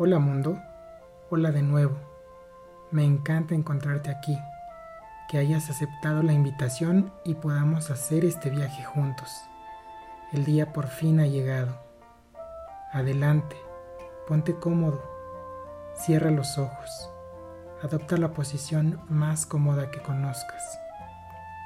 [0.00, 0.62] Hola mundo,
[1.28, 1.96] hola de nuevo.
[2.92, 4.38] Me encanta encontrarte aquí,
[5.28, 9.28] que hayas aceptado la invitación y podamos hacer este viaje juntos.
[10.30, 11.80] El día por fin ha llegado.
[12.92, 13.56] Adelante,
[14.28, 15.02] ponte cómodo,
[15.96, 17.10] cierra los ojos,
[17.82, 20.78] adopta la posición más cómoda que conozcas.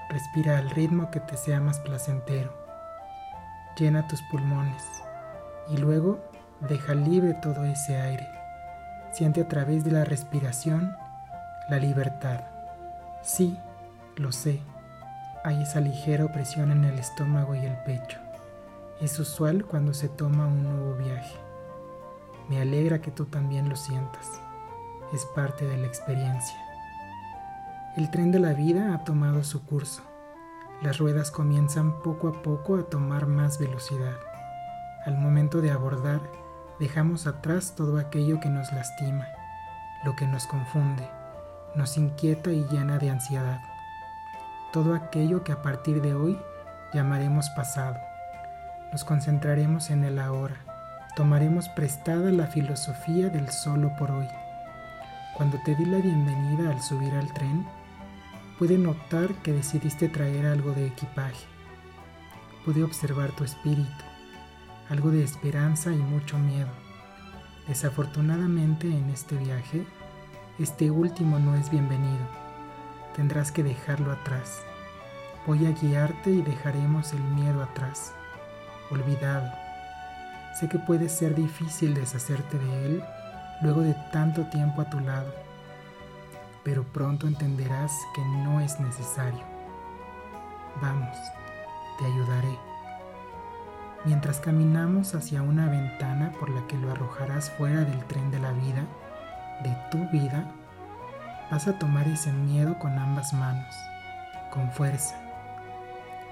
[0.09, 2.51] Respira al ritmo que te sea más placentero.
[3.77, 4.83] Llena tus pulmones
[5.69, 6.32] y luego
[6.69, 8.29] Deja libre todo ese aire.
[9.11, 10.95] Siente a través de la respiración
[11.69, 12.43] la libertad.
[13.23, 13.59] Sí,
[14.17, 14.61] lo sé.
[15.45, 18.19] Hay esa ligera opresión en el estómago y el pecho.
[19.01, 21.37] Es usual cuando se toma un nuevo viaje.
[22.49, 24.31] Me alegra que tú también lo sientas.
[25.13, 26.57] Es parte de la experiencia.
[27.97, 30.03] El tren de la vida ha tomado su curso.
[30.81, 34.17] Las ruedas comienzan poco a poco a tomar más velocidad.
[35.05, 36.21] Al momento de abordar,
[36.79, 39.27] dejamos atrás todo aquello que nos lastima,
[40.05, 41.09] lo que nos confunde,
[41.75, 43.61] nos inquieta y llena de ansiedad.
[44.73, 46.39] Todo aquello que a partir de hoy
[46.93, 47.97] llamaremos pasado.
[48.91, 50.57] Nos concentraremos en el ahora.
[51.17, 54.29] Tomaremos prestada la filosofía del solo por hoy.
[55.35, 57.67] Cuando te di la bienvenida al subir al tren,
[58.59, 61.47] pude notar que decidiste traer algo de equipaje.
[62.65, 64.05] Pude observar tu espíritu,
[64.89, 66.71] algo de esperanza y mucho miedo.
[67.67, 69.87] Desafortunadamente en este viaje,
[70.59, 72.27] este último no es bienvenido.
[73.17, 74.63] Tendrás que dejarlo atrás.
[75.47, 78.13] Voy a guiarte y dejaremos el miedo atrás,
[78.91, 79.51] olvidado.
[80.59, 83.05] Sé que puede ser difícil deshacerte de él
[83.63, 85.33] luego de tanto tiempo a tu lado,
[86.65, 89.43] pero pronto entenderás que no es necesario.
[90.81, 91.17] Vamos,
[91.99, 92.72] te ayudaré.
[94.05, 98.51] Mientras caminamos hacia una ventana por la que lo arrojarás fuera del tren de la
[98.51, 98.85] vida,
[99.63, 100.45] de tu vida,
[101.53, 103.73] vas a tomar ese miedo con ambas manos,
[104.51, 105.15] con fuerza.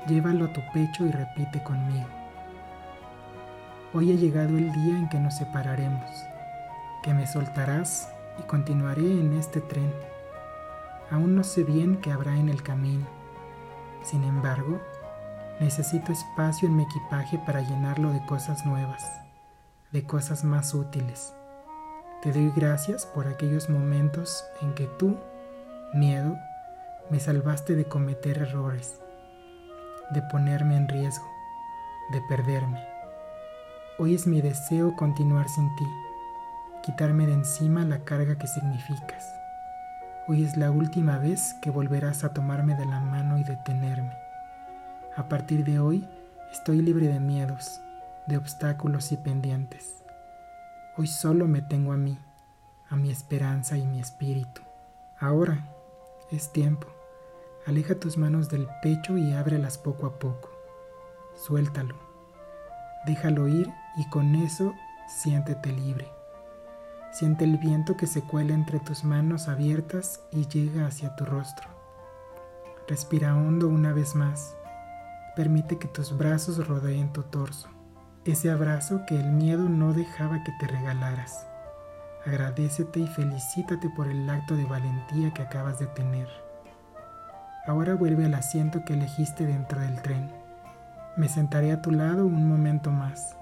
[0.09, 2.09] Llévalo a tu pecho y repite conmigo.
[3.95, 6.11] Hoy ha llegado el día en que nos separaremos,
[7.05, 9.93] que me soltarás y continuaré en este tren.
[11.12, 13.06] Aún no sé bien qué habrá en el camino.
[14.03, 14.81] Sin embargo,
[15.60, 19.04] Necesito espacio en mi equipaje para llenarlo de cosas nuevas,
[19.93, 21.34] de cosas más útiles.
[22.22, 25.19] Te doy gracias por aquellos momentos en que tú,
[25.93, 26.34] miedo,
[27.10, 29.03] me salvaste de cometer errores,
[30.12, 31.28] de ponerme en riesgo,
[32.12, 32.82] de perderme.
[33.98, 35.87] Hoy es mi deseo continuar sin ti,
[36.82, 39.34] quitarme de encima la carga que significas.
[40.27, 44.30] Hoy es la última vez que volverás a tomarme de la mano y detenerme.
[45.16, 46.09] A partir de hoy
[46.53, 47.81] estoy libre de miedos,
[48.28, 50.04] de obstáculos y pendientes.
[50.97, 52.16] Hoy solo me tengo a mí,
[52.88, 54.62] a mi esperanza y mi espíritu.
[55.19, 55.66] Ahora
[56.31, 56.87] es tiempo.
[57.66, 60.48] Aleja tus manos del pecho y ábrelas poco a poco.
[61.34, 61.97] Suéltalo.
[63.04, 64.75] Déjalo ir y con eso
[65.09, 66.06] siéntete libre.
[67.10, 71.69] Siente el viento que se cuela entre tus manos abiertas y llega hacia tu rostro.
[72.87, 74.54] Respira hondo una vez más
[75.37, 77.69] Permite que tus brazos rodeen tu torso,
[78.25, 81.47] ese abrazo que el miedo no dejaba que te regalaras.
[82.27, 86.29] Agradecete y felicítate por el acto de valentía que acabas de tener.
[87.67, 90.31] Ahora vuelve al asiento que elegiste dentro del tren.
[91.17, 93.37] Me sentaré a tu lado un momento más.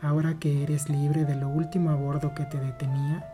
[0.00, 3.26] Ahora que eres libre de lo último a bordo que te detenía,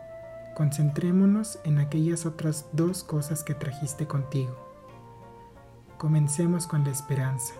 [0.55, 4.62] concentrémonos en aquellas otras dos cosas que trajiste contigo.
[6.03, 7.53] Comencemos con la esperanza.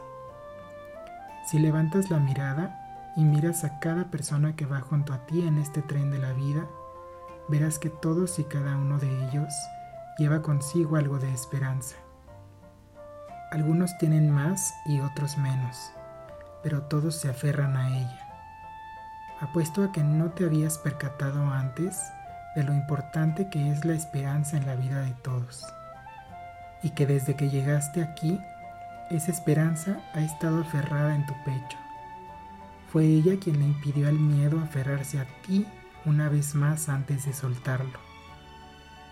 [1.45, 5.57] Si levantas la mirada y miras a cada persona que va junto a ti en
[5.57, 6.67] este tren de la vida,
[7.47, 9.53] verás que todos y cada uno de ellos
[10.17, 11.95] lleva consigo algo de esperanza.
[13.53, 15.93] Algunos tienen más y otros menos,
[16.63, 18.27] pero todos se aferran a ella.
[19.39, 21.97] Apuesto a que no te habías percatado antes
[22.57, 25.65] de lo importante que es la esperanza en la vida de todos
[26.83, 28.39] y que desde que llegaste aquí,
[29.09, 31.77] esa esperanza ha estado aferrada en tu pecho.
[32.91, 35.65] Fue ella quien le impidió al miedo aferrarse a ti
[36.05, 37.99] una vez más antes de soltarlo.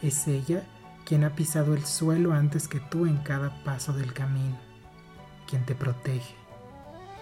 [0.01, 0.63] Es ella
[1.05, 4.57] quien ha pisado el suelo antes que tú en cada paso del camino,
[5.47, 6.35] quien te protege.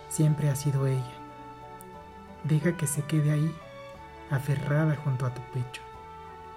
[0.10, 1.04] Siempre ha sido ella.
[2.44, 3.56] Deja que se quede ahí,
[4.32, 5.82] aferrada junto a tu pecho.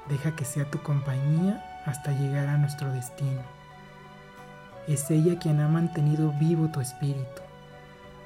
[0.09, 3.43] Deja que sea tu compañía hasta llegar a nuestro destino.
[4.89, 7.43] Es ella quien ha mantenido vivo tu espíritu.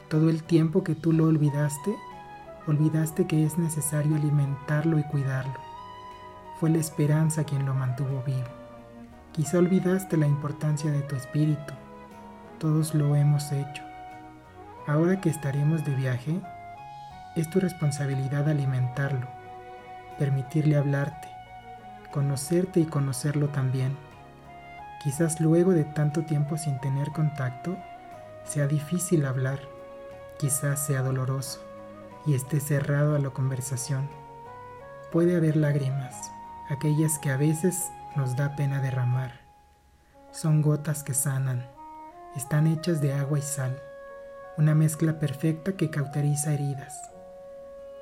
[0.08, 1.94] Todo el tiempo que tú lo olvidaste,
[2.68, 5.54] Olvidaste que es necesario alimentarlo y cuidarlo.
[6.58, 8.48] Fue la esperanza quien lo mantuvo vivo.
[9.30, 11.74] Quizá olvidaste la importancia de tu espíritu.
[12.58, 13.84] Todos lo hemos hecho.
[14.88, 16.40] Ahora que estaremos de viaje,
[17.36, 19.28] es tu responsabilidad alimentarlo,
[20.18, 21.28] permitirle hablarte,
[22.10, 23.96] conocerte y conocerlo también.
[25.06, 27.76] Quizás luego de tanto tiempo sin tener contacto,
[28.42, 29.60] sea difícil hablar,
[30.36, 31.60] quizás sea doloroso
[32.26, 34.10] y esté cerrado a la conversación.
[35.12, 36.32] Puede haber lágrimas,
[36.68, 39.42] aquellas que a veces nos da pena derramar.
[40.32, 41.64] Son gotas que sanan,
[42.34, 43.80] están hechas de agua y sal,
[44.58, 47.00] una mezcla perfecta que cauteriza heridas.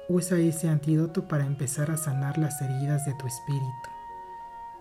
[0.08, 3.90] Usa ese antídoto para empezar a sanar las heridas de tu espíritu.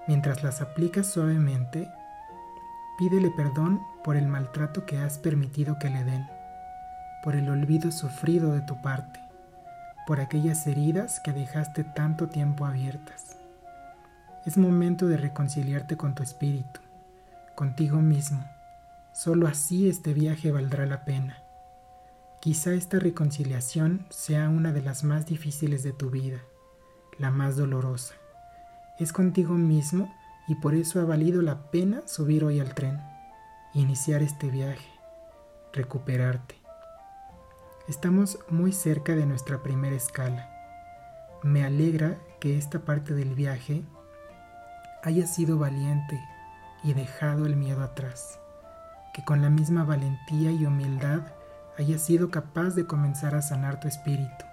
[0.08, 1.90] Mientras las aplicas suavemente,
[2.98, 6.28] pídele perdón por el maltrato que has permitido que le den,
[7.24, 9.24] por el olvido sufrido de tu parte
[10.06, 13.38] por aquellas heridas que dejaste tanto tiempo abiertas.
[14.46, 16.82] Es momento de reconciliarte con tu espíritu,
[17.56, 18.44] contigo mismo.
[19.14, 21.38] Solo así este viaje valdrá la pena.
[22.42, 26.40] Quizá esta reconciliación sea una de las más difíciles de tu vida,
[27.18, 28.16] la más dolorosa.
[29.00, 30.14] Es contigo mismo
[30.48, 33.00] y por eso ha valido la pena subir hoy al tren,
[33.74, 34.90] iniciar este viaje,
[35.72, 36.56] recuperarte.
[37.88, 40.50] Estamos muy cerca de nuestra primera escala.
[41.44, 43.84] Me alegra que esta parte del viaje
[45.04, 46.20] haya sido valiente
[46.84, 48.40] y dejado el miedo atrás,
[49.14, 51.22] que con la misma valentía y humildad
[51.78, 54.46] hayas sido capaz de comenzar a sanar tu espíritu,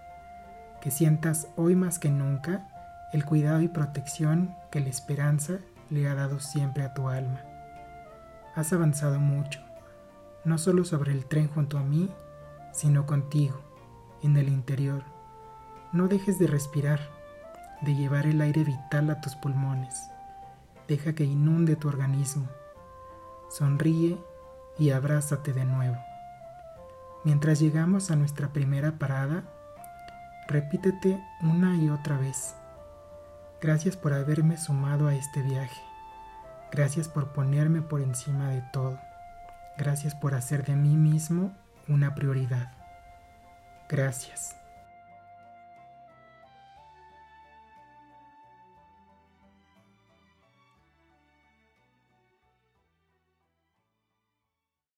[0.81, 2.67] que sientas hoy más que nunca
[3.13, 5.59] el cuidado y protección que la esperanza
[5.91, 7.41] le ha dado siempre a tu alma.
[8.55, 9.61] Has avanzado mucho,
[10.45, 12.11] no solo sobre el tren junto a mí,
[12.73, 13.61] sino contigo,
[14.23, 15.03] en el interior.
[15.93, 17.01] No dejes de respirar,
[17.83, 20.11] de llevar el aire vital a tus pulmones.
[20.89, 22.49] Deja que inunde tu organismo.
[23.49, 24.19] Sonríe
[24.79, 25.97] y abrázate de nuevo.
[27.25, 29.45] Mientras llegamos a nuestra primera parada,
[30.49, 32.55] repítete una y otra vez.
[33.61, 35.83] Gracias por haberme sumado a este viaje.
[36.73, 38.99] Gracias por ponerme por encima de todo.
[39.77, 41.53] Gracias por hacer de mí mismo
[41.89, 42.73] una prioridad.
[43.89, 44.60] Gracias.